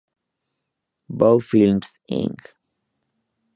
[1.09, 2.55] Vogue Films, Inc.